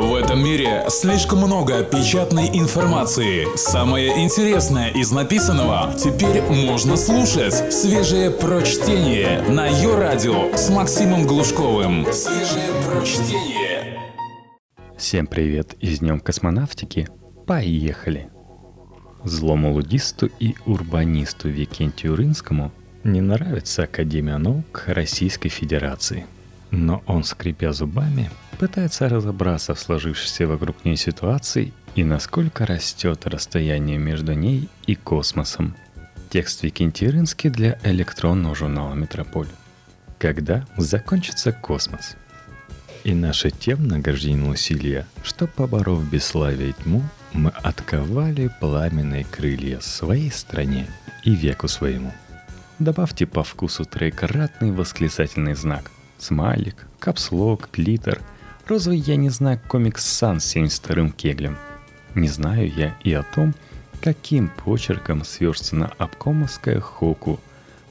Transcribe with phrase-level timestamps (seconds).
[0.00, 3.46] В этом мире слишком много печатной информации.
[3.54, 7.70] Самое интересное из написанного теперь можно слушать.
[7.70, 12.06] Свежее прочтение на ее радио с Максимом Глушковым.
[12.14, 14.00] Свежее прочтение.
[14.96, 17.06] Всем привет из Днем космонавтики.
[17.46, 18.30] Поехали!
[19.22, 22.72] Злому лудисту и урбанисту Викентию Рынскому
[23.04, 26.24] не нравится Академия наук Российской Федерации.
[26.70, 33.98] Но он, скрипя зубами, пытается разобраться в сложившейся вокруг нее ситуации и насколько растет расстояние
[33.98, 35.74] между ней и космосом.
[36.28, 37.10] Текст Викентий
[37.50, 39.48] для электронного журнала «Метрополь».
[40.18, 42.16] Когда закончится космос?
[43.02, 47.02] И наше тем награждение усилия, что, поборов бесславие и тьму,
[47.32, 50.86] мы отковали пламенные крылья своей стране
[51.24, 52.12] и веку своему.
[52.78, 55.90] Добавьте по вкусу тройкратный восклицательный знак.
[56.20, 58.20] Смайлик, капслок, глиттер,
[58.66, 61.56] розовый я не знаю комикс Сан с 72-м кеглем.
[62.14, 63.54] Не знаю я и о том,
[64.02, 67.40] каким почерком сверстана обкомовская хоку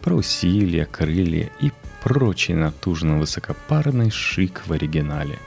[0.01, 1.71] про усилия, крылья и
[2.03, 5.39] прочий натужно высокопарный шик в оригинале.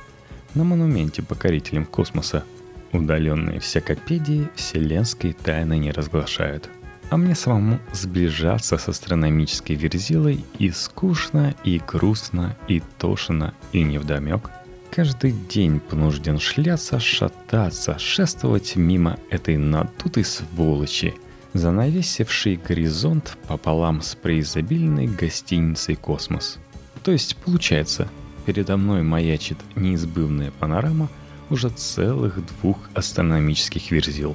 [0.55, 2.45] На монументе покорителям космоса
[2.93, 6.69] удаленные всякопедии вселенской тайны не разглашают.
[7.13, 14.49] А мне самому сближаться с астрономической верзилой и скучно, и грустно, и тошно, и невдомек.
[14.91, 21.15] Каждый день понужден шляться, шататься, шествовать мимо этой надутой сволочи–
[21.53, 26.57] занавесивший горизонт пополам с преизобильной гостиницей «Космос».
[27.03, 28.09] То есть, получается,
[28.47, 31.11] передо мной маячит неизбывная панорама
[31.51, 34.35] уже целых двух астрономических верзил.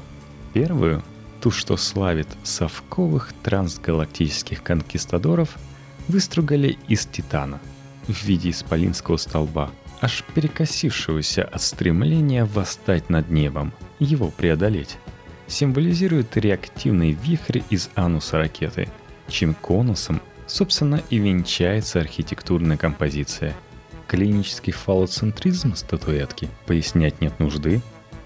[0.53, 1.03] Первую,
[1.47, 5.55] ту, что славит совковых трансгалактических конкистадоров,
[6.09, 7.61] выстругали из титана
[8.05, 14.97] в виде исполинского столба, аж перекосившегося от стремления восстать над небом, его преодолеть
[15.47, 18.89] символизирует реактивный вихрь из ануса ракеты,
[19.29, 23.53] чем конусом, собственно, и венчается архитектурная композиция.
[24.07, 27.81] Клинический фалоцентризм статуэтки пояснять нет нужды.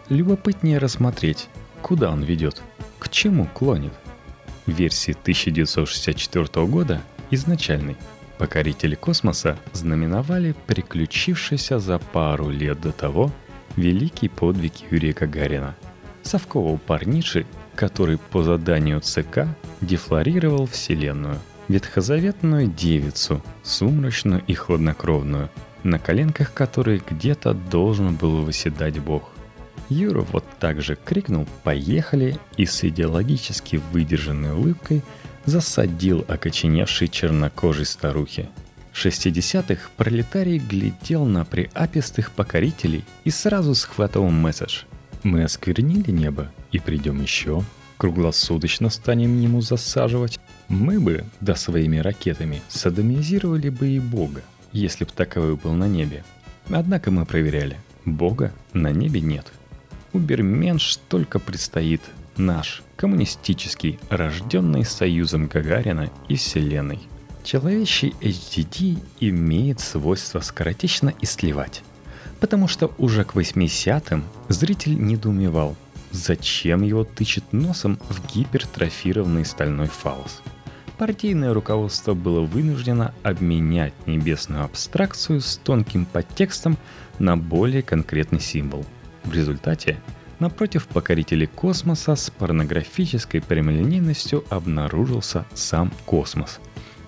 [0.10, 1.50] Любопытнее рассмотреть,
[1.84, 2.64] куда он ведет,
[3.02, 3.94] к чему клонит.
[4.68, 7.02] В версии 1964 года,
[7.32, 7.98] изначальной,
[8.38, 13.32] покорители космоса знаменовали приключившийся за пару лет до того
[13.76, 15.76] великий подвиг Юрия Гагарина–
[16.24, 19.48] совкового парниши, который по заданию ЦК
[19.82, 21.40] дефлорировал Вселенную.
[21.70, 25.50] Ветхозаветную девицу, сумрачную и хладнокровную,
[25.84, 29.31] на коленках которой где-то должен был выседать Бог.
[29.92, 35.02] Юра вот так же крикнул «Поехали!» и с идеологически выдержанной улыбкой
[35.46, 38.50] засадил окоченевшей чернокожей старухи.
[38.92, 44.84] В 60-х пролетарий глядел на приапистых покорителей и сразу схватывал месседж–
[45.24, 47.64] мы осквернили небо и придем еще.
[47.98, 50.40] Круглосуточно станем ему засаживать.
[50.68, 54.42] Мы бы, да своими ракетами, садомизировали бы и Бога,
[54.72, 56.24] если б таковой был на небе.
[56.70, 57.78] Однако мы проверяли.
[58.04, 59.52] Бога на небе нет.
[60.14, 62.02] Уберменш только предстоит
[62.38, 67.00] наш, коммунистический, рожденный союзом Гагарина и Вселенной.
[67.44, 71.84] Человечий HDD имеет свойство скоротечно и сливать
[72.42, 75.78] потому что уже к 80-м зритель недоумевал,
[76.10, 80.42] зачем его тычет носом в гипертрофированный стальной фалос.
[80.98, 86.78] Партийное руководство было вынуждено обменять небесную абстракцию с тонким подтекстом
[87.20, 88.86] на более конкретный символ.
[89.24, 89.98] В результате
[90.40, 96.60] напротив покорителей космоса с порнографической прямолинейностью обнаружился сам космос,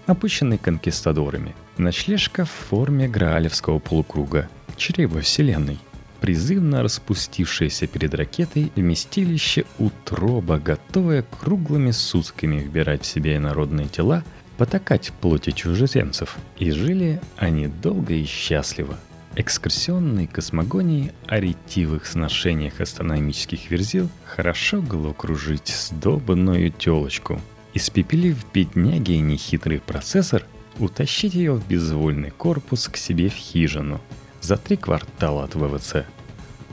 [0.05, 1.55] опущенный конкистадорами.
[1.77, 5.79] Ночлежка в форме граалевского полукруга– чрево Вселенной.
[6.21, 14.23] Призывно распустившееся перед ракетой вместилище утроба, готовое круглыми сутками вбирать в себя инородные тела,
[14.57, 16.37] потакать плоти чужеземцев.
[16.57, 18.97] И жили они долго и счастливо.
[19.35, 24.81] Экскурсионной космогонии о ретивых сношениях астрономических верзил хорошо
[25.13, 27.41] кружить с сдобанную телочку.
[27.73, 30.45] Испепелив бедняги нехитрый процессор,
[30.77, 33.99] утащить ее в безвольный корпус к себе в хижину–
[34.43, 36.05] за три квартала от ВВЦ.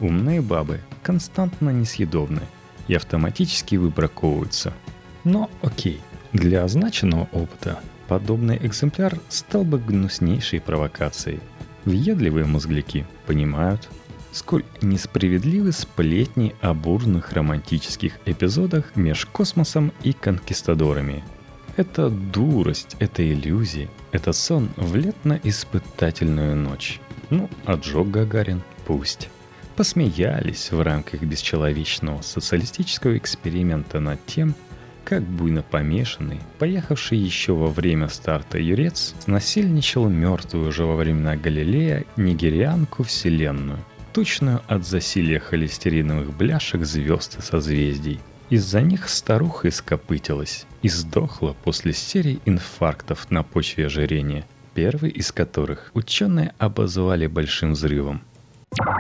[0.01, 2.43] Умные бабы константно несъедобны
[2.89, 4.75] и автоматически выбраковываются.
[5.23, 6.01] Но окей,
[6.33, 11.39] для означенного опыта подобный экземпляр стал бы гнуснейшей провокацией.
[11.85, 13.89] Въедливые мозгляки понимают,
[14.33, 21.25] сколь несправедливы сплетни о бурных романтических эпизодах меж космосом и конкистадорами.
[21.77, 27.01] Это дурость, это иллюзии, это сон в летно-испытательную ночь.
[27.31, 29.29] Ну, отжег Гагарин, пусть.
[29.77, 34.55] посмеялись в рамках бесчеловечного социалистического эксперимента над тем,
[35.05, 42.05] как буйно помешанный, поехавший еще во время старта Юрец, насильничал мертвую уже во времена Галилея
[42.17, 43.79] нигерианку Вселенную,
[44.13, 48.21] тучную от засилия холестериновых бляшек звезд и созвездий.
[48.49, 54.45] Из-за них старуха ископытилась и сдохла после серии инфарктов на почве ожирения,
[54.75, 58.23] первый из которых ученые обозвали большим взрывом.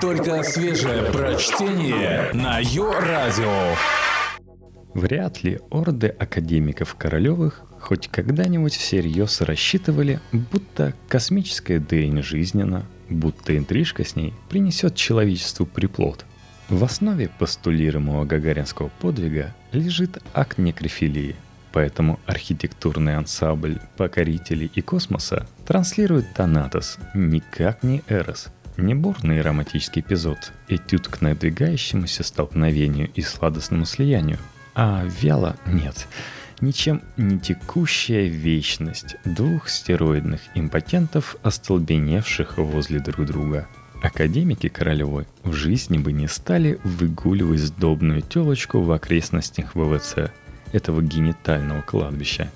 [0.01, 3.77] Только свежее прочтение на Йо-Радио.
[4.95, 14.05] Вряд ли орды академиков Королевых хоть когда-нибудь всерьез рассчитывали, будто космическая Дэйн жизненно, будто интрижка
[14.05, 16.27] с ней принесет человечеству приплод.
[16.69, 21.37] В основе постулируемого гагаринского подвига лежит акт некрофилии,
[21.73, 30.53] поэтому архитектурный ансамбль покорителей и космоса транслирует Танатос, никак не Эрос– не бурный романтический эпизод,
[30.69, 34.39] этюд к надвигающемуся столкновению и сладостному слиянию–
[34.83, 36.09] а вяло нет.
[36.63, 43.69] Ничем не текущая вечность двух стероидных импотентов, остолбеневших возле друг друга.
[44.03, 50.33] Академики Королевой в жизни бы не стали выгуливать сдобную телочку в окрестностях ВВЦ,
[50.73, 52.51] этого генитального кладбища.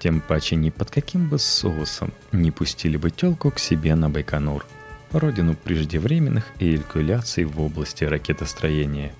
[0.00, 4.66] Тем паче ни под каким бы соусом не пустили бы телку к себе на Байконур,
[5.12, 9.12] родину преждевременных эякуляций в области ракетостроения.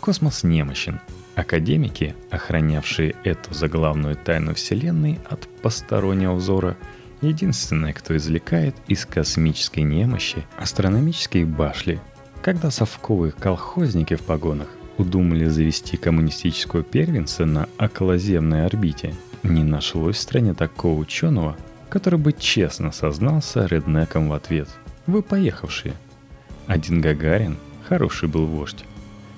[0.00, 1.00] Космос немощен,
[1.38, 6.76] Академики, охранявшие эту заглавную тайну Вселенной от постороннего взора,
[7.20, 12.00] единственные, кто извлекает из космической немощи астрономические башли,
[12.42, 19.14] когда совковые колхозники в погонах удумали завести коммунистическую первенца на околоземной орбите,
[19.44, 21.56] не нашлось в стране такого ученого,
[21.88, 24.68] который бы честно сознался реднеком в ответ.
[25.06, 25.94] Вы поехавшие.
[26.66, 27.58] Один Гагарин,
[27.88, 28.84] хороший был вождь,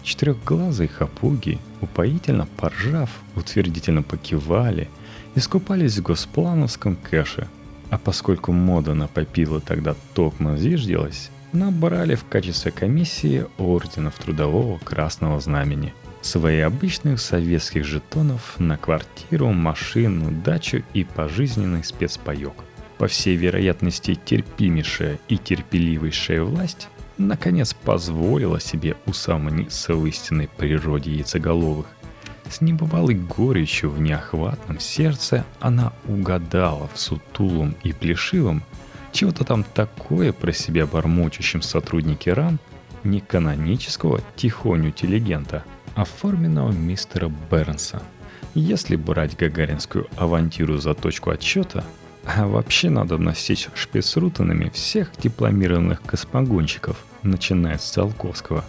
[0.02, 4.88] Четырехглазые хапуги, упоительно поржав, утвердительно покивали,
[5.35, 7.49] искупались в госплановском кэше.
[7.91, 15.41] А поскольку мода на попилы тогда токмо зиждилась, набрали в качестве комиссии орденов Трудового Красного
[15.41, 15.93] Знамени.
[16.23, 22.53] Свои обычных советских жетонов на квартиру, машину, дачу и пожизненный спецпаек.
[22.99, 26.88] По всей вероятности, терпимейшая и терпеливейшая власть
[27.20, 31.87] наконец позволила себе усомниться в истинной природе яйцеголовых.
[32.49, 38.64] С небывалой горечью в неохватном сердце она угадала в сутулом и плешивом
[39.12, 42.58] чего-то там такое про себя бормочущем сотруднике РАН
[43.05, 45.64] не канонического тихоню-телегента,
[45.94, 48.02] а форменного мистера Бернса.
[48.55, 51.84] Если брать гагаринскую авантюру за точку отсчета,
[52.25, 58.64] а вообще надо носить шпицрутанами всех дипломированных космогонщиков– начиная с Циолковского.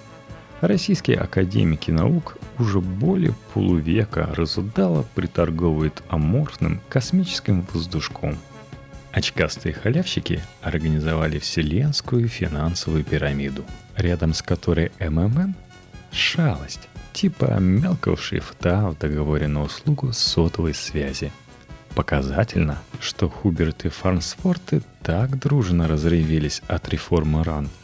[0.61, 8.37] Российские академики наук уже более полувека разудало приторговывают аморфным космическим воздушком.
[9.11, 13.65] Очкастые халявщики организовали вселенскую финансовую пирамиду,
[13.97, 15.55] рядом с которой МММ–
[16.11, 21.31] шалость, типа мелкого шрифта в договоре на услугу сотовой связи.
[21.95, 27.67] Показательно, что Хуберт и Фарнсфорты так дружно разревелись от реформы РАН–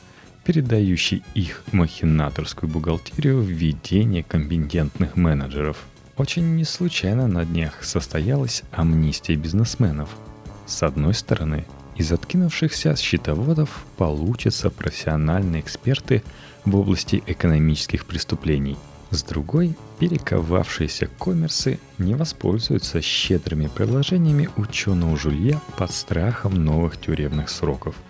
[0.47, 5.75] передающий их махинаторскую бухгалтерию в ведение компетентных менеджеров.
[6.15, 10.07] Очень не случайно на днях состоялась амнистия бизнесменов.
[10.65, 11.65] С одной стороны,
[11.97, 16.23] из откинувшихся счетоводов получатся профессиональные эксперты
[16.63, 18.77] в области экономических преступлений.
[19.11, 27.95] С другой, перековавшиеся коммерсы не воспользуются щедрыми предложениями ученого жулья под страхом новых тюремных сроков–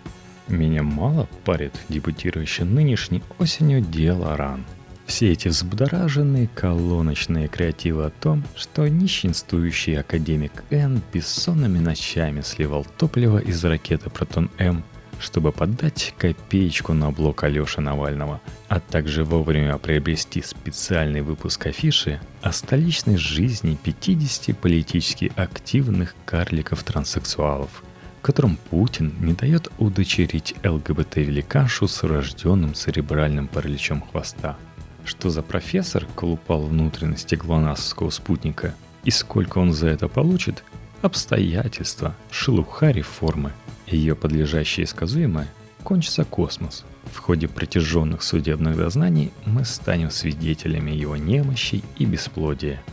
[0.48, 4.66] меня мало парит дебютирующий нынешней осенью дело ран.
[5.06, 13.38] Все эти взбудораженные колоночные креативы о том, что нищенствующий академик Н бессонными ночами сливал топливо
[13.38, 14.84] из ракеты «Протон-М»,
[15.20, 22.52] чтобы подать копеечку на блок Алёши Навального, а также вовремя приобрести специальный выпуск афиши о
[22.52, 27.84] столичной жизни 50 политически активных карликов-транссексуалов–
[28.22, 34.58] которым Путин не дает удочерить ЛГБТ-великаншу с рожденным церебральным параличом хвоста.
[35.06, 40.64] Что за профессор колупал внутренности глонасского спутника и сколько он за это получит–
[41.02, 43.54] обстоятельства, шелуха реформы.
[43.86, 45.48] Ее подлежащее сказуемое–
[45.84, 46.84] кончится космос.
[47.14, 52.84] В ходе протяженных судебных дознаний мы станем свидетелями его немощи и бесплодия.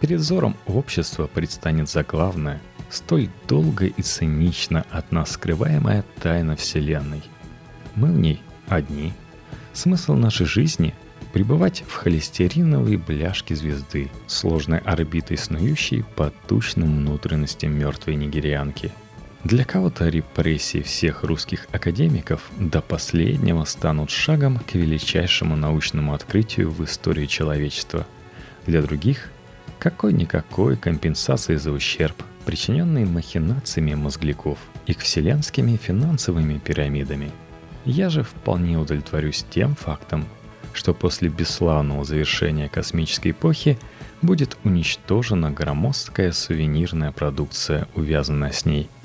[0.00, 2.60] Перед взором общества предстанет заглавное–
[2.90, 7.22] столь долго и цинично от нас скрываемая тайна Вселенной.
[7.94, 9.12] Мы в ней одни.
[9.72, 10.94] Смысл нашей жизни–
[11.32, 18.92] пребывать в холестериновой бляшке звезды, сложной орбитой снующей по тучным внутренностям мертвой нигерианки–
[19.44, 26.82] для кого-то репрессии всех русских академиков до последнего станут шагом к величайшему научному открытию в
[26.82, 28.06] истории человечества.
[28.66, 29.30] Для других–
[29.78, 37.30] какой-никакой компенсации за ущерб, причиненный махинациями мозгляков и вселенскими финансовыми пирамидами.
[37.84, 40.26] Я же вполне удовлетворюсь тем фактом,
[40.72, 43.78] что после бесславного завершения космической эпохи
[44.22, 48.88] будет уничтожена громоздкая сувенирная продукция, увязанная с ней–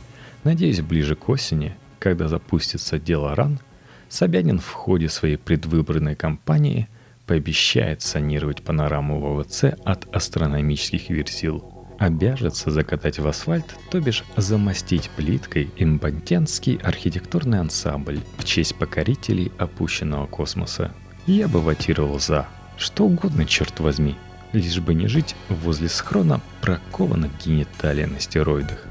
[0.44, 3.60] Надеюсь, ближе к осени, когда запустится дело РАН,
[4.08, 6.88] Собянин в ходе своей предвыборной кампании
[7.28, 15.70] пообещает санировать панораму ВВЦ от астрономических версил, обяжется закатать в асфальт, то бишь замостить плиткой
[15.78, 20.92] импотентский архитектурный ансамбль в честь покорителей опущенного космоса.
[21.28, 22.48] Я бы ватировал за.
[22.78, 24.16] Что угодно, черт возьми.
[24.54, 28.86] Лишь бы не жить возле схрона прокованных гениталий на стероидах.